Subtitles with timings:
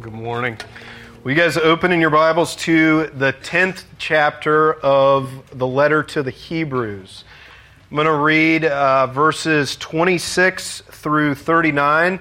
[0.00, 0.56] Good morning.
[1.22, 6.22] Will you guys open in your Bibles to the 10th chapter of the letter to
[6.22, 7.24] the Hebrews?
[7.90, 12.18] I'm going to read uh, verses 26 through 39.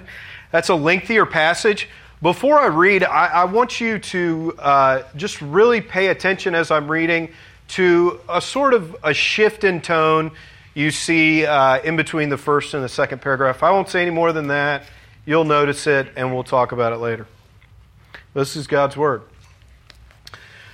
[0.52, 1.88] That's a lengthier passage.
[2.22, 6.92] Before I read, I, I want you to uh, just really pay attention as I'm
[6.92, 7.32] reading
[7.70, 10.32] to a sort of a shift in tone
[10.74, 13.64] you see uh, in between the first and the second paragraph.
[13.64, 14.84] I won't say any more than that.
[15.26, 17.26] You'll notice it, and we'll talk about it later.
[18.34, 19.24] This is God's word.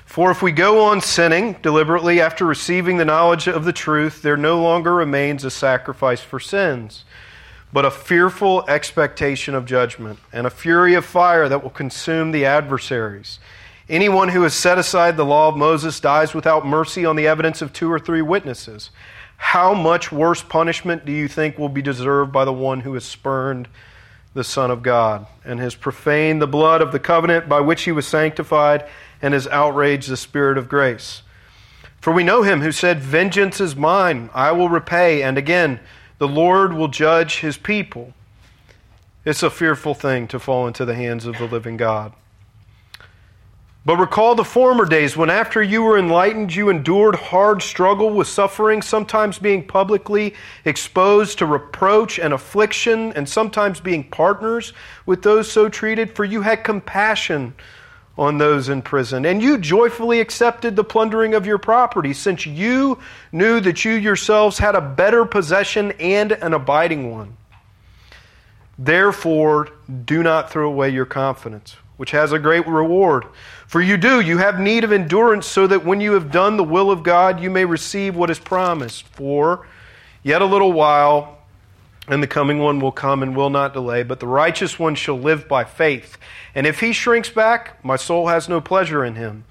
[0.06, 4.38] For if we go on sinning deliberately after receiving the knowledge of the truth, there
[4.38, 7.06] no longer remains a sacrifice for sins,
[7.74, 12.46] but a fearful expectation of judgment and a fury of fire that will consume the
[12.46, 13.40] adversaries.
[13.88, 17.62] Anyone who has set aside the law of Moses dies without mercy on the evidence
[17.62, 18.90] of two or three witnesses.
[19.38, 23.06] How much worse punishment do you think will be deserved by the one who has
[23.06, 23.68] spurned
[24.36, 27.92] the Son of God, and has profaned the blood of the covenant by which he
[27.92, 28.86] was sanctified,
[29.22, 31.24] and has outraged the Spirit of grace.
[32.02, 35.80] For we know him who said, Vengeance is mine, I will repay, and again,
[36.20, 38.14] the Lord will judge his people.
[39.24, 42.14] It's a fearful thing to fall into the hands of the living God.
[43.86, 48.28] But recall the former days when, after you were enlightened, you endured hard struggle with
[48.28, 50.34] suffering, sometimes being publicly
[50.66, 54.74] exposed to reproach and affliction, and sometimes being partners
[55.06, 57.54] with those so treated, for you had compassion
[58.18, 59.24] on those in prison.
[59.24, 62.98] And you joyfully accepted the plundering of your property, since you
[63.32, 67.38] knew that you yourselves had a better possession and an abiding one.
[68.80, 69.70] Therefore,
[70.06, 73.26] do not throw away your confidence, which has a great reward.
[73.68, 76.64] For you do, you have need of endurance, so that when you have done the
[76.64, 79.08] will of God, you may receive what is promised.
[79.08, 79.68] For
[80.24, 81.40] yet a little while,
[82.08, 85.18] and the coming one will come and will not delay, but the righteous one shall
[85.18, 86.18] live by faith.
[86.54, 89.46] And if he shrinks back, my soul has no pleasure in him.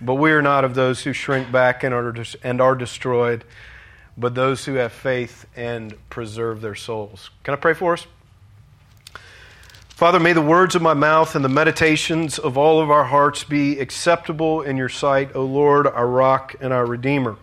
[0.00, 3.44] But we are not of those who shrink back and are, and are destroyed,
[4.16, 7.30] but those who have faith and preserve their souls.
[7.44, 8.06] Can I pray for us?
[10.02, 13.44] Father, may the words of my mouth and the meditations of all of our hearts
[13.44, 17.36] be acceptable in your sight, O Lord, our rock and our redeemer.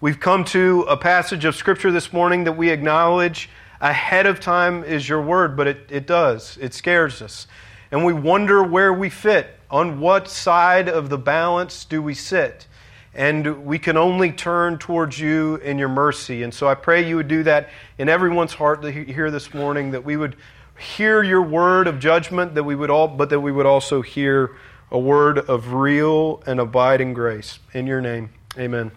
[0.00, 3.48] We've come to a passage of Scripture this morning that we acknowledge
[3.80, 6.58] ahead of time is your word, but it, it does.
[6.60, 7.46] It scares us.
[7.92, 9.56] And we wonder where we fit.
[9.70, 12.66] On what side of the balance do we sit?
[13.14, 16.42] And we can only turn towards you in your mercy.
[16.42, 20.04] And so I pray you would do that in everyone's heart here this morning, that
[20.04, 20.34] we would
[20.78, 24.56] hear your word of judgment, that we would all, but that we would also hear
[24.90, 27.58] a word of real and abiding grace.
[27.72, 28.92] In your name, amen.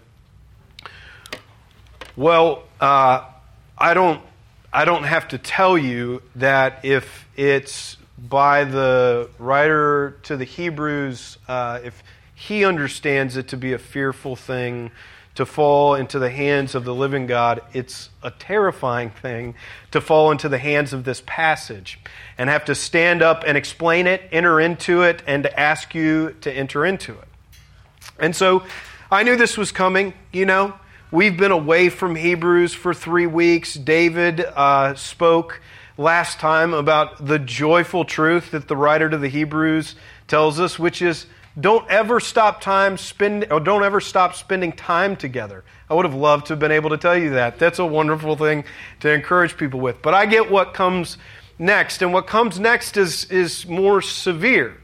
[2.16, 3.24] Well, uh,
[3.78, 4.22] I don't,
[4.72, 11.38] I don't have to tell you that if it's by the writer to the Hebrews,
[11.48, 12.02] uh, if
[12.34, 14.90] he understands it to be a fearful thing
[15.36, 19.54] to fall into the hands of the living God, it's a terrifying thing
[19.92, 21.98] to fall into the hands of this passage
[22.36, 26.34] and have to stand up and explain it, enter into it, and to ask you
[26.40, 27.28] to enter into it.
[28.18, 28.64] And so
[29.10, 30.74] I knew this was coming, you know.
[31.10, 33.74] We've been away from Hebrews for three weeks.
[33.74, 35.60] David uh, spoke
[35.98, 39.94] last time about the joyful truth that the writer to the Hebrews
[40.28, 41.26] tells us, which is
[41.58, 45.64] don't ever stop time spend or don't ever stop spending time together.
[45.88, 47.58] I would have loved to have been able to tell you that.
[47.58, 48.64] That's a wonderful thing
[49.00, 50.02] to encourage people with.
[50.02, 51.16] But I get what comes
[51.58, 54.76] next, and what comes next is is more severe.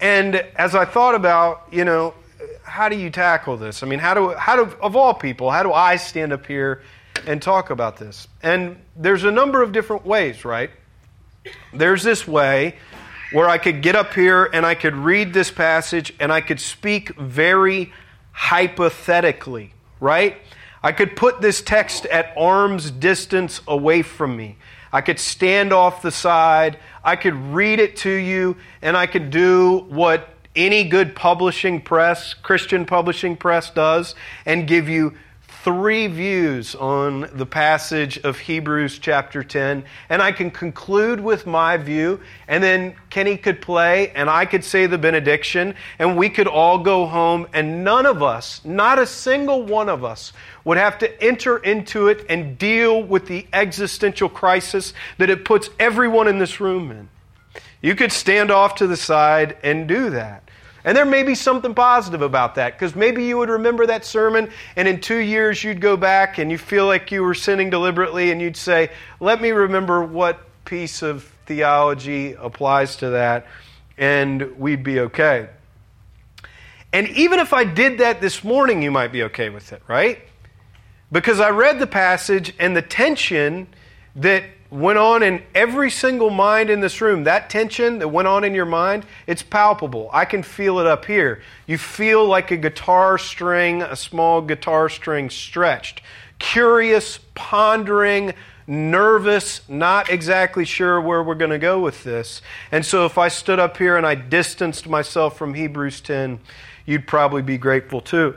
[0.00, 2.14] And as I thought about, you know,
[2.62, 3.82] how do you tackle this?
[3.82, 6.82] I mean, how do how do of all people, how do I stand up here
[7.26, 8.28] and talk about this?
[8.42, 10.70] And there's a number of different ways, right?
[11.72, 12.76] There's this way
[13.36, 16.58] where I could get up here and I could read this passage and I could
[16.58, 17.92] speak very
[18.32, 20.38] hypothetically, right?
[20.82, 24.56] I could put this text at arm's distance away from me.
[24.90, 26.78] I could stand off the side.
[27.04, 32.32] I could read it to you, and I could do what any good publishing press,
[32.32, 34.14] Christian publishing press, does
[34.46, 35.12] and give you
[35.66, 41.76] three views on the passage of Hebrews chapter 10, and I can conclude with my
[41.76, 46.46] view, and then Kenny could play, and I could say the benediction, and we could
[46.46, 50.32] all go home, and none of us, not a single one of us,
[50.62, 55.68] would have to enter into it and deal with the existential crisis that it puts
[55.80, 57.08] everyone in this room in.
[57.82, 60.45] You could stand off to the side and do that.
[60.86, 64.50] And there may be something positive about that because maybe you would remember that sermon
[64.76, 68.30] and in two years you'd go back and you feel like you were sinning deliberately
[68.30, 73.46] and you'd say, Let me remember what piece of theology applies to that.
[73.98, 75.48] and we'd be okay.
[76.92, 80.18] And even if I did that this morning, you might be okay with it, right?
[81.10, 83.66] Because I read the passage and the tension
[84.14, 88.44] that went on in every single mind in this room, that tension that went on
[88.44, 90.10] in your mind, it's palpable.
[90.12, 91.42] I can feel it up here.
[91.66, 96.02] You feel like a guitar string, a small guitar string stretched.
[96.38, 98.34] Curious, pondering,
[98.66, 102.42] nervous, not exactly sure where we're going to go with this.
[102.72, 106.40] And so if I stood up here and I distanced myself from Hebrews 10,
[106.84, 108.36] you'd probably be grateful too.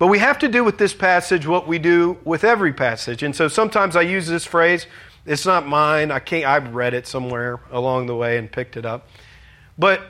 [0.00, 3.22] But we have to do with this passage what we do with every passage.
[3.22, 4.86] And so sometimes I use this phrase.
[5.26, 6.10] It's not mine.
[6.10, 9.08] I can't I've read it somewhere along the way and picked it up.
[9.78, 10.00] But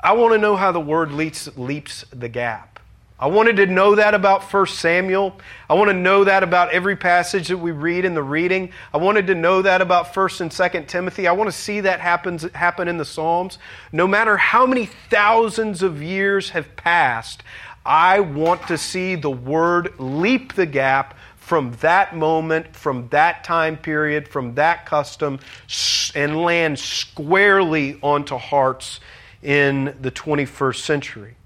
[0.00, 2.80] I want to know how the word leaps, leaps the gap.
[3.18, 5.40] I wanted to know that about 1 Samuel.
[5.70, 8.72] I want to know that about every passage that we read in the reading.
[8.92, 11.26] I wanted to know that about 1 and 2 Timothy.
[11.26, 13.58] I want to see that happens, happen in the Psalms.
[13.90, 17.42] No matter how many thousands of years have passed,
[17.86, 23.76] I want to see the word leap the gap from that moment, from that time
[23.76, 25.38] period, from that custom,
[26.14, 28.98] and land squarely onto hearts
[29.42, 31.36] in the 21st century.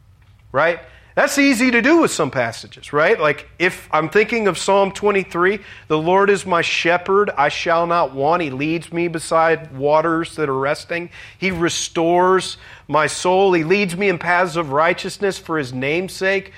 [0.52, 0.80] Right?
[1.20, 3.20] That's easy to do with some passages, right?
[3.20, 8.14] Like if I'm thinking of Psalm 23, the Lord is my shepherd, I shall not
[8.14, 8.40] want.
[8.40, 11.10] He leads me beside waters that are resting.
[11.36, 12.56] He restores
[12.88, 13.52] my soul.
[13.52, 16.54] He leads me in paths of righteousness for his name's sake.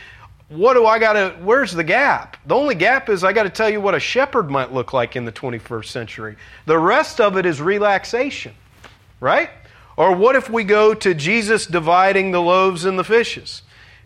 [0.48, 2.36] What do I got to, where's the gap?
[2.46, 5.16] The only gap is I got to tell you what a shepherd might look like
[5.16, 6.36] in the 21st century.
[6.66, 8.54] The rest of it is relaxation,
[9.18, 9.50] right?
[9.96, 13.62] Or what if we go to Jesus dividing the loaves and the fishes?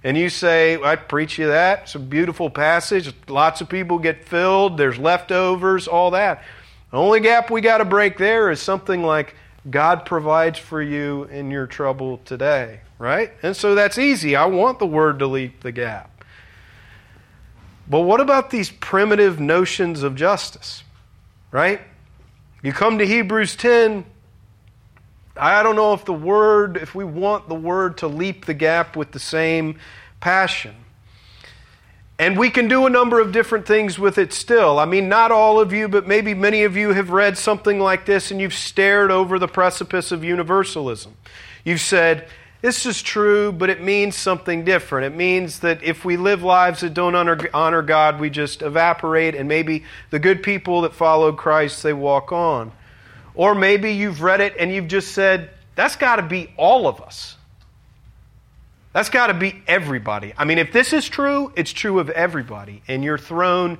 [0.06, 1.80] And you say, I preach you that.
[1.82, 3.12] It's a beautiful passage.
[3.26, 4.78] Lots of people get filled.
[4.78, 6.44] There's leftovers, all that.
[6.92, 9.34] The only gap we got to break there is something like
[9.68, 13.32] God provides for you in your trouble today, right?
[13.42, 14.36] And so that's easy.
[14.36, 16.24] I want the word to leap the gap.
[17.90, 20.84] But what about these primitive notions of justice,
[21.50, 21.80] right?
[22.62, 24.04] You come to Hebrews 10,
[25.38, 28.96] I don't know if the word, if we want the word to leap the gap
[28.96, 29.78] with the same
[30.20, 30.74] passion.
[32.18, 34.78] And we can do a number of different things with it still.
[34.78, 38.06] I mean, not all of you, but maybe many of you have read something like
[38.06, 41.14] this and you've stared over the precipice of universalism.
[41.64, 42.26] You've said,
[42.62, 45.12] this is true, but it means something different.
[45.12, 49.34] It means that if we live lives that don't honor, honor God, we just evaporate,
[49.34, 52.72] and maybe the good people that follow Christ, they walk on.
[53.36, 57.00] Or maybe you've read it and you've just said, that's got to be all of
[57.00, 57.36] us.
[58.94, 60.32] That's got to be everybody.
[60.38, 62.82] I mean, if this is true, it's true of everybody.
[62.88, 63.76] And you're thrown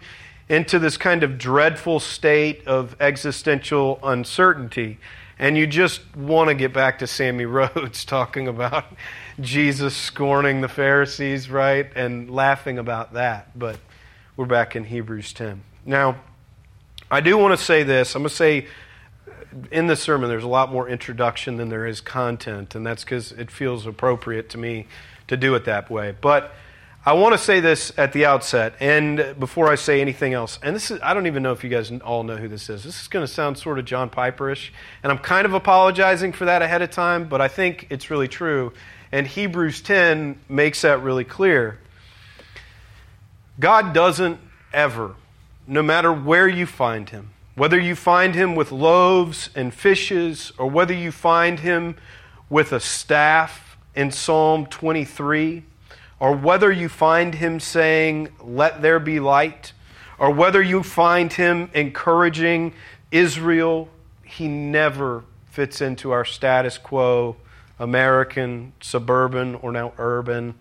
[0.48, 4.98] into this kind of dreadful state of existential uncertainty.
[5.38, 8.84] And you just want to get back to Sammy Rhodes talking about
[9.40, 11.90] Jesus scorning the Pharisees, right?
[11.96, 13.58] And laughing about that.
[13.58, 13.78] But
[14.36, 15.62] we're back in Hebrews 10.
[15.86, 16.16] Now,
[17.10, 18.14] I do want to say this.
[18.14, 18.66] I'm going to say
[19.70, 23.32] in this sermon, there's a lot more introduction than there is content, and that's because
[23.32, 24.86] it feels appropriate to me
[25.28, 26.14] to do it that way.
[26.20, 26.52] But
[27.04, 30.74] I want to say this at the outset, and before I say anything else, and
[30.74, 32.82] this is, I don't even know if you guys all know who this is.
[32.82, 34.70] This is going to sound sort of John Piperish,
[35.04, 38.26] and I'm kind of apologizing for that ahead of time, but I think it's really
[38.26, 38.72] true.
[39.12, 41.78] And Hebrews 10 makes that really clear.
[43.60, 44.40] God doesn't
[44.72, 45.14] ever,
[45.66, 50.68] no matter where you find him, whether you find him with loaves and fishes, or
[50.68, 51.96] whether you find him
[52.50, 55.64] with a staff in Psalm 23,
[56.20, 59.72] or whether you find him saying, Let there be light,
[60.18, 62.74] or whether you find him encouraging
[63.10, 63.88] Israel,
[64.22, 67.36] he never fits into our status quo,
[67.78, 70.54] American, suburban, or now urban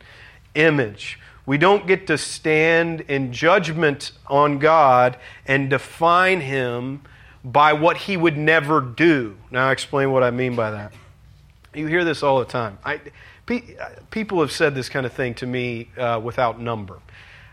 [0.55, 1.19] image.
[1.45, 7.03] We don't get to stand in judgment on God and define Him
[7.43, 9.37] by what He would never do.
[9.51, 10.93] Now, I'll explain what I mean by that.
[11.73, 12.79] You hear this all the time.
[12.83, 12.99] I,
[13.45, 13.75] pe-
[14.09, 16.99] people have said this kind of thing to me uh, without number.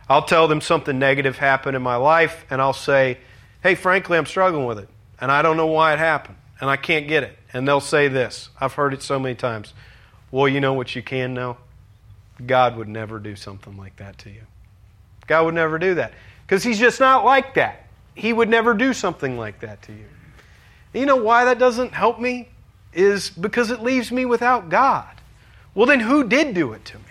[0.09, 3.19] I'll tell them something negative happened in my life, and I'll say,
[3.63, 4.89] Hey, frankly, I'm struggling with it,
[5.21, 7.39] and I don't know why it happened, and I can't get it.
[7.53, 9.75] And they'll say this I've heard it so many times.
[10.31, 11.59] Well, you know what you can know?
[12.47, 14.43] God would never do something like that to you.
[15.27, 16.13] God would never do that
[16.47, 17.87] because He's just not like that.
[18.15, 20.05] He would never do something like that to you.
[20.93, 22.49] You know why that doesn't help me?
[22.93, 25.09] Is because it leaves me without God.
[25.75, 27.05] Well, then who did do it to me?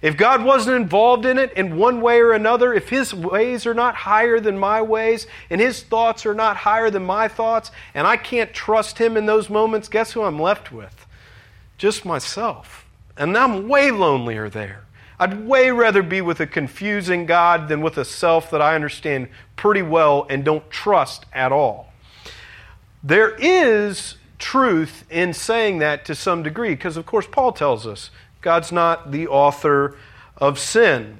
[0.00, 3.74] If God wasn't involved in it in one way or another, if His ways are
[3.74, 8.06] not higher than my ways, and His thoughts are not higher than my thoughts, and
[8.06, 11.06] I can't trust Him in those moments, guess who I'm left with?
[11.78, 12.84] just myself.
[13.18, 14.84] And I'm way lonelier there.
[15.18, 19.28] I'd way rather be with a confusing God than with a self that I understand
[19.56, 21.92] pretty well and don't trust at all.
[23.02, 28.10] There is truth in saying that to some degree, because of course Paul tells us
[28.40, 29.96] God's not the author
[30.36, 31.18] of sin.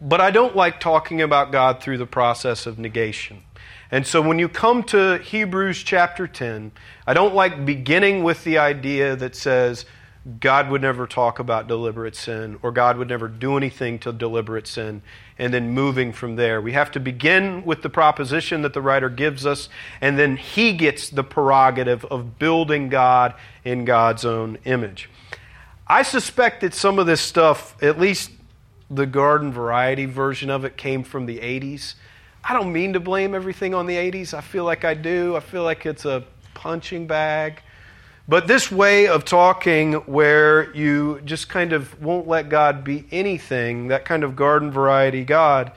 [0.00, 3.42] But I don't like talking about God through the process of negation.
[3.90, 6.72] And so when you come to Hebrews chapter 10,
[7.06, 9.86] I don't like beginning with the idea that says
[10.40, 14.66] God would never talk about deliberate sin or God would never do anything to deliberate
[14.66, 15.00] sin
[15.38, 16.60] and then moving from there.
[16.60, 19.70] We have to begin with the proposition that the writer gives us
[20.00, 25.08] and then he gets the prerogative of building God in God's own image.
[25.86, 28.30] I suspect that some of this stuff, at least
[28.90, 31.94] the garden variety version of it, came from the 80s.
[32.44, 34.34] I don't mean to blame everything on the 80s.
[34.34, 35.36] I feel like I do.
[35.36, 37.62] I feel like it's a punching bag.
[38.28, 43.88] But this way of talking where you just kind of won't let God be anything,
[43.88, 45.72] that kind of garden variety God,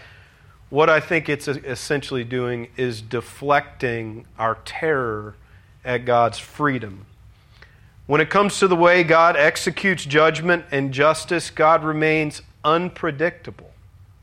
[0.70, 5.36] what I think it's essentially doing is deflecting our terror
[5.86, 7.06] at God's freedom.
[8.06, 13.72] When it comes to the way God executes judgment and justice, God remains unpredictable,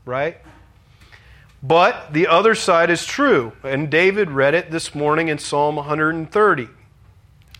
[0.05, 0.37] right?
[1.63, 6.67] But the other side is true, and David read it this morning in Psalm 130.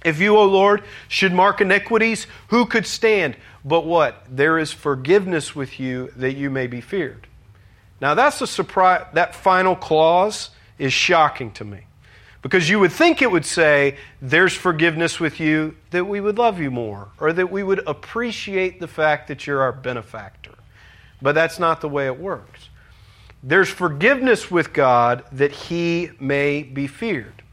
[0.04, 3.36] If you, O Lord, should mark iniquities, who could stand?
[3.66, 4.24] But what?
[4.30, 7.28] There is forgiveness with you that you may be feared.
[8.02, 11.82] Now that's a surprise that final clause is shocking to me.
[12.42, 16.60] Because you would think it would say, There's forgiveness with you, that we would love
[16.60, 20.56] you more, or that we would appreciate the fact that you're our benefactor.
[21.22, 22.70] But that's not the way it works.
[23.44, 27.44] There's forgiveness with God that He may be feared.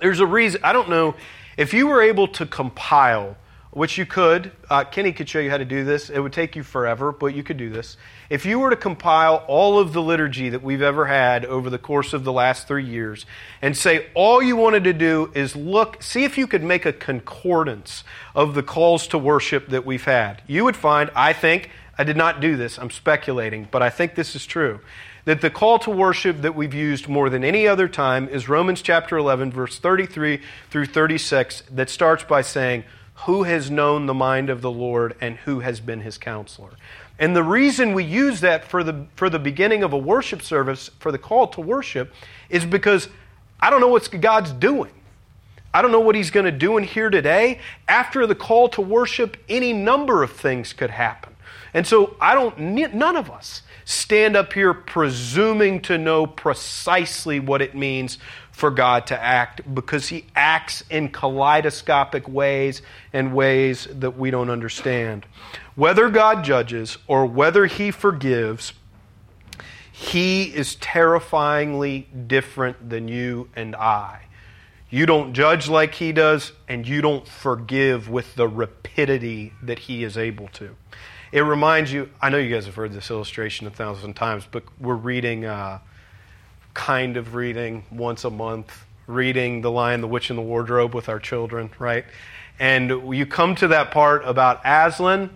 [0.00, 1.14] There's a reason, I don't know,
[1.56, 3.36] if you were able to compile
[3.76, 4.50] which you could.
[4.70, 6.08] Uh, Kenny could show you how to do this.
[6.08, 7.98] It would take you forever, but you could do this.
[8.30, 11.76] If you were to compile all of the liturgy that we've ever had over the
[11.76, 13.26] course of the last three years
[13.60, 16.92] and say all you wanted to do is look, see if you could make a
[16.92, 18.02] concordance
[18.34, 22.16] of the calls to worship that we've had, you would find, I think, I did
[22.16, 24.80] not do this, I'm speculating, but I think this is true.
[25.26, 28.80] That the call to worship that we've used more than any other time is Romans
[28.80, 30.40] chapter 11, verse 33
[30.70, 32.84] through 36, that starts by saying,
[33.24, 36.70] who has known the mind of the Lord and who has been his counselor.
[37.18, 40.90] And the reason we use that for the, for the beginning of a worship service,
[41.00, 42.12] for the call to worship,
[42.48, 43.08] is because
[43.58, 44.92] I don't know what God's doing.
[45.74, 47.58] I don't know what he's going to do in here today.
[47.88, 51.35] After the call to worship, any number of things could happen.
[51.74, 57.62] And so I don't, none of us stand up here presuming to know precisely what
[57.62, 58.18] it means
[58.50, 62.80] for God to act because He acts in kaleidoscopic ways
[63.12, 65.26] and ways that we don't understand.
[65.74, 68.72] Whether God judges or whether He forgives,
[69.92, 74.22] He is terrifyingly different than you and I.
[74.88, 80.02] You don't judge like He does, and you don't forgive with the rapidity that He
[80.02, 80.74] is able to.
[81.32, 84.64] It reminds you, I know you guys have heard this illustration a thousand times, but
[84.80, 85.44] we're reading.
[85.44, 85.80] Uh,
[86.76, 91.08] kind of reading once a month, reading The Lion, the Witch, and the Wardrobe with
[91.08, 92.04] our children, right?
[92.58, 95.30] And you come to that part about Aslan,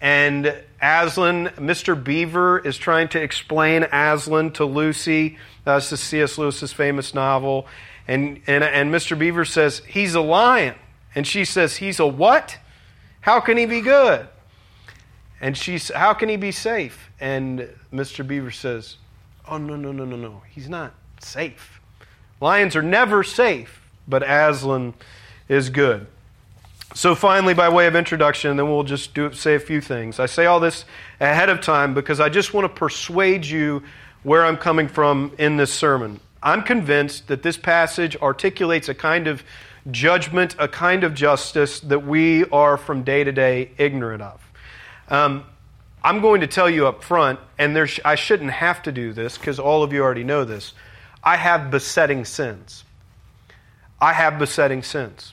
[0.00, 2.02] and Aslan, Mr.
[2.02, 5.36] Beaver is trying to explain Aslan to Lucy.
[5.64, 6.38] That's the C.S.
[6.38, 7.66] Lewis's famous novel.
[8.08, 9.18] And, and, and Mr.
[9.18, 10.76] Beaver says, He's a lion.
[11.14, 12.58] And she says, He's a what?
[13.20, 14.28] How can he be good?
[15.40, 17.10] And she's, How can he be safe?
[17.20, 18.26] And Mr.
[18.26, 18.96] Beaver says,
[19.48, 20.42] oh, no, no, no, no, no.
[20.50, 21.80] He's not safe.
[22.40, 24.94] Lions are never safe, but Aslan
[25.48, 26.06] is good.
[26.94, 30.18] So, finally, by way of introduction, then we'll just do, say a few things.
[30.20, 30.84] I say all this
[31.20, 33.82] ahead of time because I just want to persuade you
[34.22, 36.20] where I'm coming from in this sermon.
[36.42, 39.42] I'm convinced that this passage articulates a kind of
[39.90, 44.45] judgment, a kind of justice that we are from day to day ignorant of.
[45.08, 45.44] Um,
[46.02, 49.58] I'm going to tell you up front, and I shouldn't have to do this because
[49.58, 50.72] all of you already know this.
[51.22, 52.84] I have besetting sins.
[54.00, 55.32] I have besetting sins.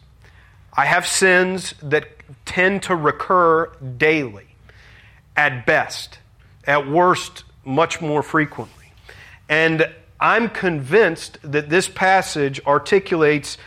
[0.75, 2.07] I have sins that
[2.45, 4.47] tend to recur daily,
[5.35, 6.17] at best,
[6.65, 8.91] at worst, much more frequently.
[9.49, 9.87] And
[10.19, 13.57] I'm convinced that this passage articulates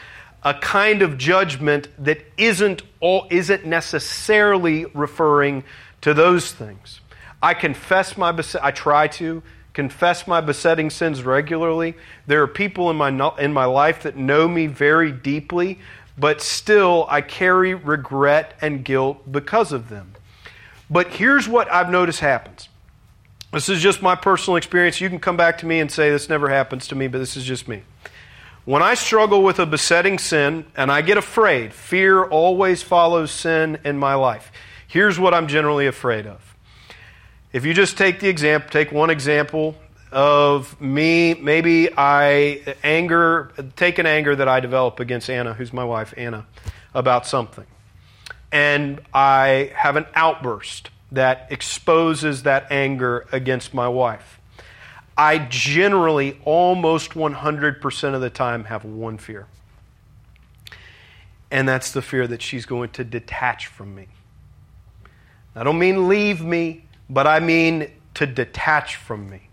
[0.42, 5.64] a kind of judgment that isn't, all, isn't necessarily referring
[6.06, 7.00] to those things.
[7.42, 9.42] I confess my I try to
[9.74, 11.96] confess my besetting sins regularly.
[12.26, 15.78] There are people in my in my life that know me very deeply
[16.18, 20.14] but still I carry regret and guilt because of them.
[20.88, 22.68] But here's what I've noticed happens.
[23.52, 25.00] This is just my personal experience.
[25.00, 27.36] You can come back to me and say this never happens to me, but this
[27.36, 27.82] is just me.
[28.64, 33.78] When I struggle with a besetting sin and I get afraid, fear always follows sin
[33.84, 34.50] in my life.
[34.88, 36.54] Here's what I'm generally afraid of.
[37.52, 39.76] If you just take the example, take one example
[40.12, 45.84] of me, maybe I anger, take an anger that I develop against Anna, who's my
[45.84, 46.46] wife, Anna,
[46.94, 47.66] about something.
[48.52, 54.40] And I have an outburst that exposes that anger against my wife.
[55.16, 59.46] I generally, almost 100% of the time, have one fear.
[61.50, 64.08] And that's the fear that she's going to detach from me.
[65.56, 69.48] I don't mean leave me, but I mean to detach from me.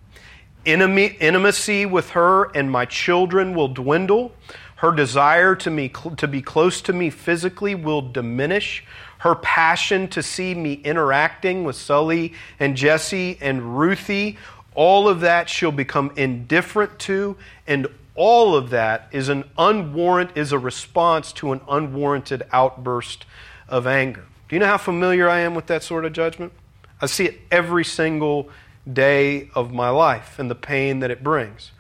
[0.66, 4.34] Intimacy with her and my children will dwindle.
[4.76, 8.84] Her desire to, me, to be close to me physically will diminish.
[9.20, 14.38] Her passion to see me interacting with Sully and Jesse and Ruthie
[14.76, 20.52] all of that she'll become indifferent to, and all of that is an unwarranted is
[20.52, 23.26] a response to an unwarranted outburst
[23.68, 24.26] of anger.
[24.54, 26.54] Do you know how familiar I am with that sort of judgment?
[27.02, 28.50] I see it every single
[28.86, 31.72] day of my life and the pain that it brings.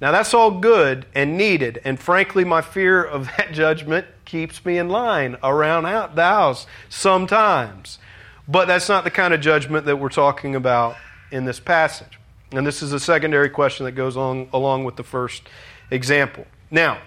[0.00, 4.78] Now, that's all good and needed, and frankly, my fear of that judgment keeps me
[4.78, 5.84] in line around
[6.16, 8.00] the house sometimes.
[8.48, 10.96] But that's not the kind of judgment that we're talking about
[11.30, 12.18] in this passage.
[12.50, 15.44] And this is a secondary question that goes on along with the first
[15.92, 16.48] example.
[16.68, 16.98] Now,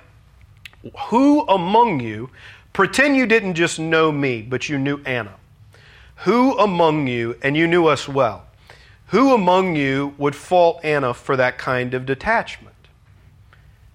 [1.10, 2.30] who among you,
[2.76, 5.36] pretend you didn't just know me, but you knew Anna?
[6.26, 8.48] Who among you, and you knew us well,
[9.08, 12.76] who among you would fault Anna for that kind of detachment?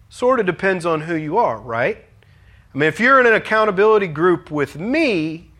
[0.08, 1.98] Sort of depends on who you are, right?
[2.74, 5.50] I mean, if you're in an accountability group with me,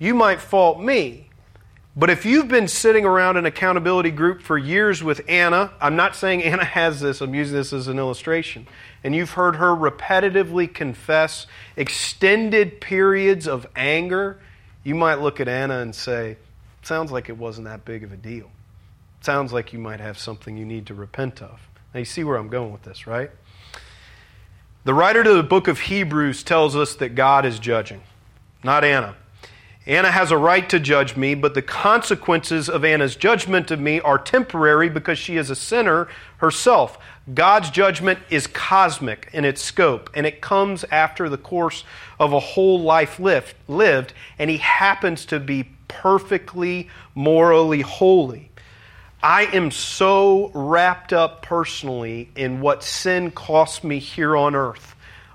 [0.00, 1.28] you might fault me.
[1.94, 6.16] But if you've been sitting around an accountability group for years with Anna, I'm not
[6.16, 8.66] saying Anna has this, I'm using this as an illustration,
[9.04, 14.40] and you've heard her repetitively confess extended periods of anger,
[14.84, 16.36] you might look at Anna and say,
[16.84, 18.50] Sounds like it wasn't that big of a deal.
[19.20, 21.60] Sounds like you might have something you need to repent of.
[21.94, 23.30] Now, you see where I'm going with this, right?
[24.82, 28.02] The writer to the book of Hebrews tells us that God is judging,
[28.64, 29.14] not Anna.
[29.84, 34.00] Anna has a right to judge me, but the consequences of Anna's judgment of me
[34.00, 36.98] are temporary because she is a sinner herself.
[37.34, 41.82] God's judgment is cosmic in its scope, and it comes after the course
[42.20, 48.50] of a whole life lived, lived and He happens to be perfectly morally holy.
[49.20, 54.91] I am so wrapped up personally in what sin cost me here on earth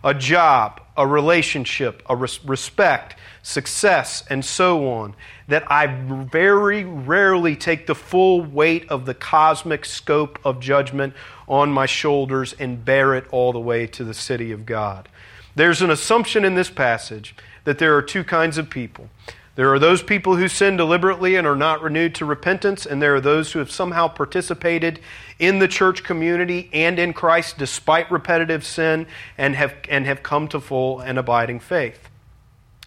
[0.08, 5.14] a job, a relationship, a res- respect success, and so on,
[5.50, 11.14] that I very rarely take the full weight of the cosmic scope of judgment
[11.46, 15.10] on my shoulders and bear it all the way to the city of God.
[15.56, 19.10] There's an assumption in this passage that there are two kinds of people.
[19.58, 23.16] There are those people who sin deliberately and are not renewed to repentance, and there
[23.16, 25.00] are those who have somehow participated
[25.40, 30.48] in the church community and in Christ despite repetitive sin and have, and have come
[30.50, 32.08] to full and abiding faith.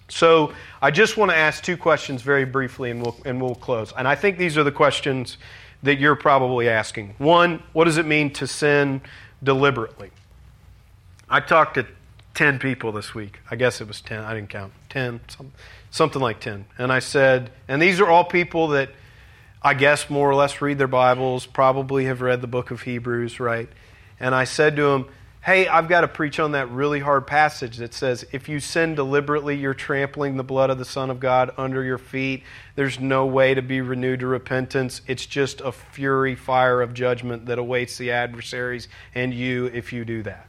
[0.09, 3.92] So I just want to ask two questions very briefly and we'll, and we'll close.
[3.98, 5.38] And I think these are the questions
[5.83, 7.16] that you're probably asking.
[7.18, 9.00] One, what does it mean to sin
[9.42, 10.12] deliberately?
[11.28, 11.87] I talked to
[12.34, 13.40] 10 people this week.
[13.50, 14.24] I guess it was 10.
[14.24, 14.72] I didn't count.
[14.90, 15.20] 10,
[15.90, 16.66] something like 10.
[16.78, 18.90] And I said, and these are all people that
[19.62, 23.40] I guess more or less read their Bibles, probably have read the book of Hebrews,
[23.40, 23.68] right?
[24.18, 25.06] And I said to them,
[25.42, 28.94] hey, I've got to preach on that really hard passage that says, if you sin
[28.94, 32.42] deliberately, you're trampling the blood of the Son of God under your feet.
[32.74, 35.00] There's no way to be renewed to repentance.
[35.06, 40.04] It's just a fury fire of judgment that awaits the adversaries and you if you
[40.04, 40.46] do that.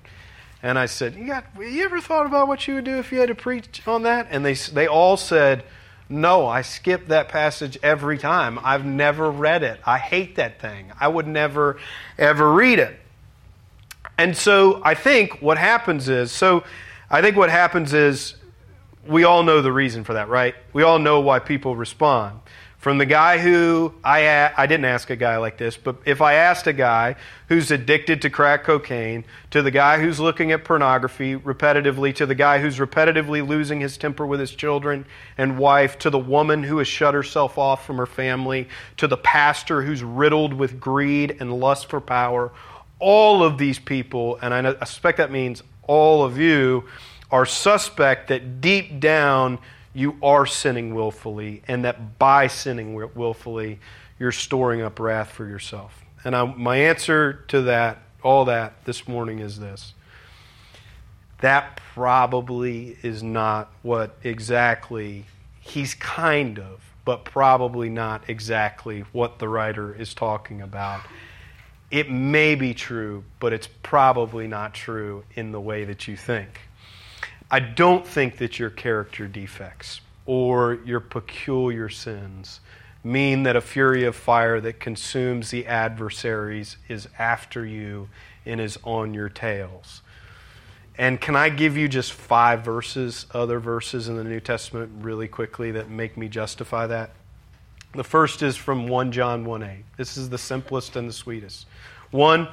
[0.64, 3.20] And I said, you, got, you ever thought about what you would do if you
[3.20, 4.28] had to preach on that?
[4.30, 5.64] And they, they all said,
[6.08, 8.60] no, I skip that passage every time.
[8.64, 9.80] I've never read it.
[9.86, 10.92] I hate that thing.
[11.00, 11.80] I would never,
[12.18, 13.00] ever read it.
[14.18, 16.64] And so I think what happens is, so
[17.10, 18.36] I think what happens is
[19.08, 20.54] we all know the reason for that, right?
[20.74, 22.40] We all know why people respond.
[22.82, 26.34] From the guy who I I didn't ask a guy like this, but if I
[26.34, 27.16] asked a guy
[27.48, 32.34] who's addicted to crack cocaine, to the guy who's looking at pornography repetitively, to the
[32.34, 35.06] guy who's repetitively losing his temper with his children
[35.38, 38.68] and wife, to the woman who has shut herself off from her family,
[38.98, 42.52] to the pastor who's riddled with greed and lust for power,
[42.98, 46.86] all of these people, and I suspect that means all of you,
[47.30, 49.60] are suspect that deep down
[49.94, 53.80] you are sinning willfully, and that by sinning willfully,
[54.20, 56.04] you're storing up wrath for yourself.
[56.24, 59.94] And I, my answer to that, all that, this morning is this.
[61.40, 65.26] That probably is not what exactly
[65.60, 71.02] he's kind of, but probably not exactly what the writer is talking about.
[71.90, 76.62] It may be true, but it's probably not true in the way that you think.
[77.54, 82.62] I don't think that your character defects or your peculiar sins
[83.04, 88.08] mean that a fury of fire that consumes the adversaries is after you
[88.46, 90.02] and is on your tails.
[90.98, 95.28] And can I give you just five verses, other verses in the New Testament, really
[95.28, 97.12] quickly that make me justify that?
[97.94, 99.84] The first is from 1 John 1 8.
[99.98, 101.66] This is the simplest and the sweetest.
[102.12, 102.48] One,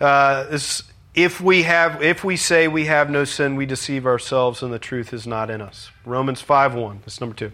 [0.00, 4.62] uh, this if we have if we say we have no sin we deceive ourselves
[4.62, 5.90] and the truth is not in us.
[6.04, 7.50] Romans 5 1 that's number 2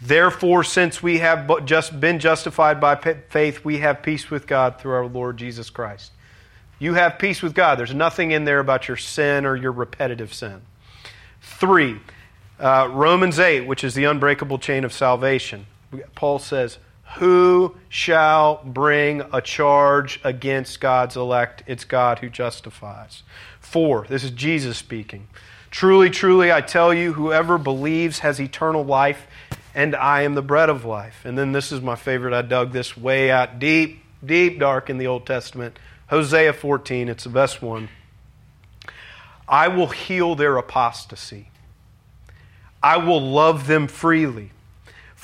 [0.00, 2.96] therefore since we have just been justified by
[3.28, 6.12] faith we have peace with god through our lord jesus christ.
[6.78, 7.78] You have peace with god.
[7.78, 10.62] There's nothing in there about your sin or your repetitive sin.
[11.42, 12.00] 3
[12.58, 15.66] uh, romans 8 which is the unbreakable chain of salvation.
[16.14, 16.78] Paul says
[17.16, 21.62] who shall bring a charge against God's elect?
[21.66, 23.22] It's God who justifies.
[23.60, 25.28] Four, this is Jesus speaking.
[25.70, 29.26] Truly, truly, I tell you, whoever believes has eternal life,
[29.74, 31.22] and I am the bread of life.
[31.24, 32.32] And then this is my favorite.
[32.32, 35.78] I dug this way out deep, deep, dark in the Old Testament.
[36.08, 37.88] Hosea 14, it's the best one.
[39.48, 41.50] I will heal their apostasy.
[42.82, 44.52] I will love them freely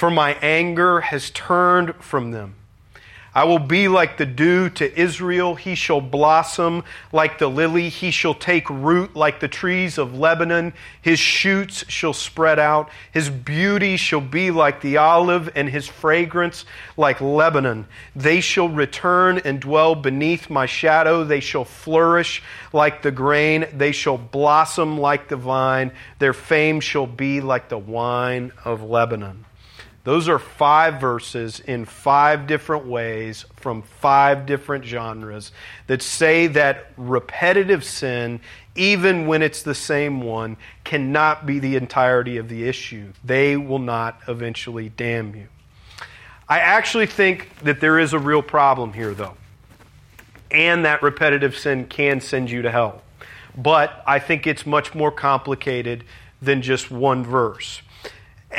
[0.01, 2.55] for my anger has turned from them.
[3.35, 5.57] I will be like the dew to Israel.
[5.57, 7.91] He shall blossom like the lily.
[7.91, 10.73] He shall take root like the trees of Lebanon.
[11.03, 12.89] His shoots shall spread out.
[13.13, 16.65] His beauty shall be like the olive, and his fragrance
[16.97, 17.87] like Lebanon.
[18.17, 21.25] They shall return and dwell beneath my shadow.
[21.25, 23.67] They shall flourish like the grain.
[23.75, 25.93] They shall blossom like the vine.
[26.21, 29.45] Their fame shall be like the wine of Lebanon.
[30.03, 35.53] Those are five verses in five different ways from five different genres
[35.89, 38.41] that say that repetitive sin,
[38.75, 43.13] even when it's the same one, cannot be the entirety of the issue.
[43.23, 45.49] They will not eventually damn you.
[46.49, 49.37] I actually think that there is a real problem here, though,
[50.51, 53.03] and that repetitive sin can send you to hell.
[53.57, 56.05] But I think it's much more complicated
[56.41, 57.83] than just one verse.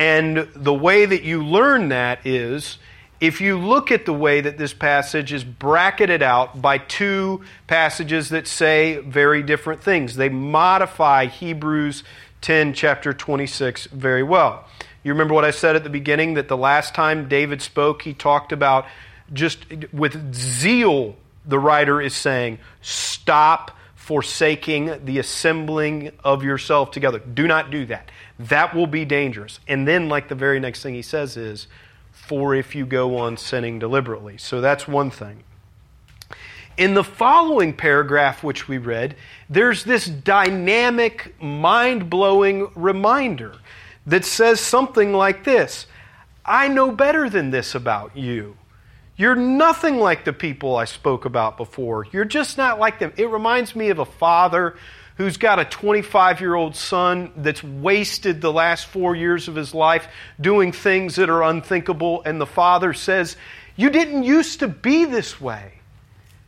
[0.02, 2.80] And the way that you learn that is
[3.20, 8.30] if you look at the way that this passage is bracketed out by two passages
[8.30, 12.04] that say very different things, they modify Hebrews
[12.42, 14.66] 10, chapter 26, very well.
[15.04, 18.16] You remember what I said at the beginning that the last time David spoke, he
[18.16, 18.88] talked about
[19.32, 23.78] just with zeal, the writer is saying, stop
[24.12, 27.18] forsaking the assembling of yourself together.
[27.20, 28.12] Do not do that.
[28.40, 29.62] That will be dangerous.
[29.70, 31.68] And then, like the very next thing he says is,
[32.12, 34.38] for if you go on sinning deliberately.
[34.38, 35.46] So that's one thing.
[36.76, 39.16] In the following paragraph, which we read,
[39.50, 43.56] there's this dynamic, mind blowing reminder
[44.06, 45.88] that says something like this
[46.46, 48.58] I know better than this about you.
[49.22, 52.08] You're nothing like the people I spoke about before.
[52.12, 53.14] You're just not like them.
[53.18, 54.76] It reminds me of a father
[55.16, 59.76] who's got a 25 year old son that's wasted the last four years of his
[59.76, 60.08] life
[60.40, 63.38] doing things that are unthinkable, and the father says,
[63.76, 65.74] You didn't used to be this way.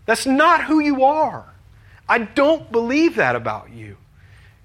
[0.07, 1.45] That's not who you are.
[2.09, 3.97] I don't believe that about you.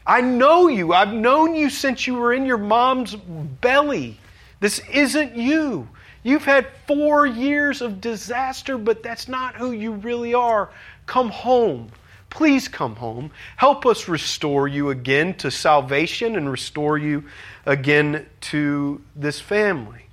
[0.07, 0.95] I know you.
[0.95, 4.19] I've known you since you were in your mom's belly.
[4.61, 5.89] This isn't you.
[6.29, 10.69] You've had four years of disaster, but that's not who you really are.
[11.07, 11.91] Come home.
[12.29, 13.31] Please come home.
[13.57, 17.25] Help us restore you again to salvation and restore you
[17.65, 20.05] again to this family.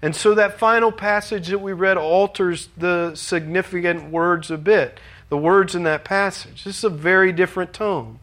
[0.00, 5.00] And so that final passage that we read alters the significant words a bit,
[5.30, 6.62] the words in that passage.
[6.62, 8.20] This is a very different tone.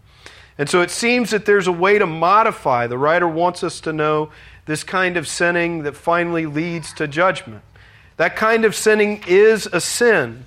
[0.57, 2.87] And so it seems that there's a way to modify.
[2.87, 4.29] The writer wants us to know
[4.65, 7.63] this kind of sinning that finally leads to judgment.
[8.17, 10.45] That kind of sinning is a sin.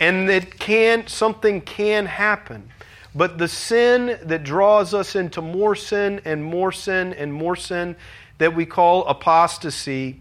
[0.00, 2.70] And it can something can happen.
[3.14, 7.96] But the sin that draws us into more sin and more sin and more sin
[8.38, 10.20] that we call apostasy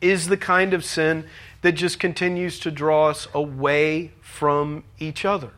[0.00, 1.24] is the kind of sin
[1.60, 5.50] that just continues to draw us away from each other.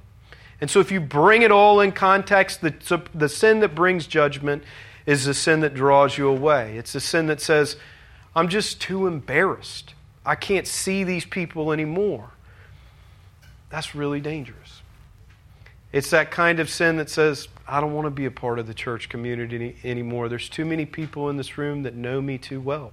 [0.60, 4.62] And so, if you bring it all in context, the, the sin that brings judgment
[5.06, 6.76] is the sin that draws you away.
[6.78, 7.76] It's the sin that says,
[8.34, 9.94] I'm just too embarrassed.
[10.24, 12.30] I can't see these people anymore.
[13.70, 14.82] That's really dangerous.
[15.92, 18.66] It's that kind of sin that says, I don't want to be a part of
[18.66, 20.28] the church community any, anymore.
[20.28, 22.92] There's too many people in this room that know me too well.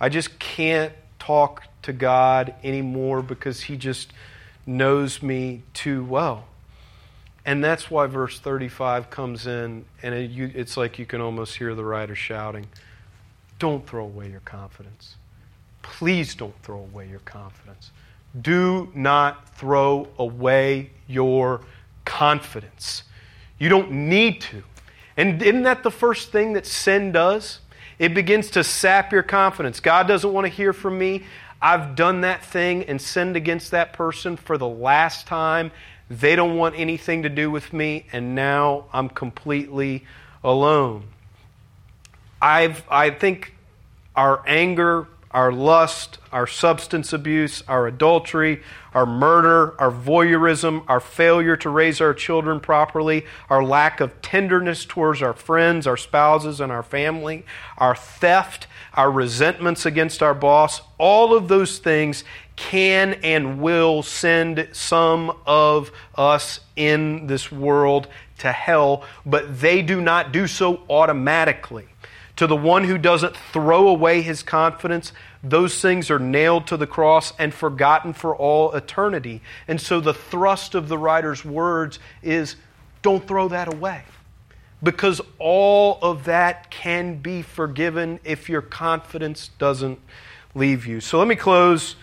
[0.00, 4.12] I just can't talk to God anymore because He just
[4.64, 6.46] knows me too well.
[7.46, 11.56] And that's why verse 35 comes in, and it, you, it's like you can almost
[11.56, 12.66] hear the writer shouting,
[13.60, 15.14] Don't throw away your confidence.
[15.80, 17.92] Please don't throw away your confidence.
[18.42, 21.60] Do not throw away your
[22.04, 23.04] confidence.
[23.58, 24.64] You don't need to.
[25.16, 27.60] And isn't that the first thing that sin does?
[28.00, 29.78] It begins to sap your confidence.
[29.78, 31.22] God doesn't want to hear from me.
[31.62, 35.70] I've done that thing and sinned against that person for the last time.
[36.08, 40.04] They don't want anything to do with me, and now I'm completely
[40.44, 41.08] alone.
[42.40, 43.54] I've, I think
[44.14, 48.62] our anger our lust, our substance abuse, our adultery,
[48.94, 54.86] our murder, our voyeurism, our failure to raise our children properly, our lack of tenderness
[54.86, 57.44] towards our friends, our spouses, and our family,
[57.76, 62.24] our theft, our resentments against our boss, all of those things
[62.56, 70.00] can and will send some of us in this world to hell, but they do
[70.00, 71.86] not do so automatically.
[72.36, 76.86] To the one who doesn't throw away his confidence, those things are nailed to the
[76.86, 79.40] cross and forgotten for all eternity.
[79.66, 82.56] And so the thrust of the writer's words is
[83.00, 84.02] don't throw that away.
[84.82, 89.98] Because all of that can be forgiven if your confidence doesn't
[90.54, 91.00] leave you.
[91.00, 91.96] So let me close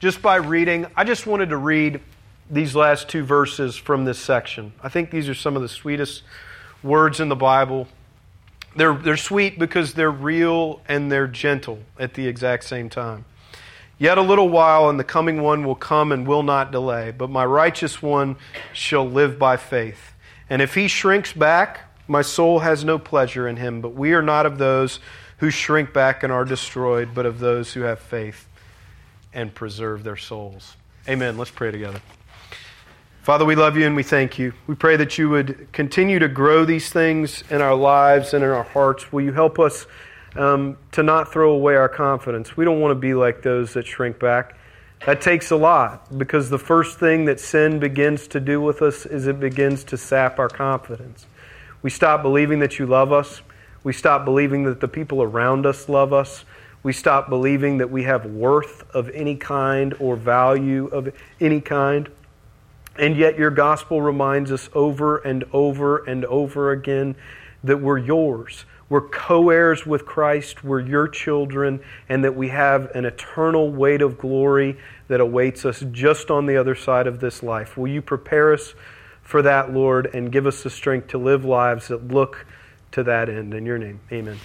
[0.00, 0.86] just by reading.
[0.96, 2.00] I just wanted to read
[2.50, 4.72] these last two verses from this section.
[4.82, 6.22] I think these are some of the sweetest
[6.82, 7.86] words in the Bible.
[8.74, 13.26] They're, they're sweet because they're real and they're gentle at the exact same time.
[13.98, 17.28] Yet a little while, and the coming one will come and will not delay, but
[17.28, 18.36] my righteous one
[18.72, 20.14] shall live by faith.
[20.48, 23.82] And if he shrinks back, my soul has no pleasure in him.
[23.82, 25.00] But we are not of those
[25.36, 28.46] who shrink back and are destroyed, but of those who have faith
[29.32, 30.76] and preserve their souls.
[31.08, 31.38] Amen.
[31.38, 32.00] Let's pray together.
[33.22, 34.52] Father, we love you and we thank you.
[34.66, 38.50] We pray that you would continue to grow these things in our lives and in
[38.50, 39.12] our hearts.
[39.12, 39.86] Will you help us
[40.36, 42.56] um, to not throw away our confidence?
[42.56, 44.56] We don't want to be like those that shrink back.
[45.06, 49.06] That takes a lot because the first thing that sin begins to do with us
[49.06, 51.26] is it begins to sap our confidence.
[51.82, 53.42] We stop believing that you love us.
[53.82, 56.44] We stop believing that the people around us love us.
[56.82, 62.08] We stop believing that we have worth of any kind or value of any kind.
[62.98, 67.16] And yet, your gospel reminds us over and over and over again
[67.62, 68.64] that we're yours.
[68.88, 70.64] We're co heirs with Christ.
[70.64, 75.84] We're your children, and that we have an eternal weight of glory that awaits us
[75.92, 77.76] just on the other side of this life.
[77.76, 78.74] Will you prepare us
[79.22, 82.46] for that, Lord, and give us the strength to live lives that look
[82.92, 83.54] to that end?
[83.54, 84.38] In your name, amen.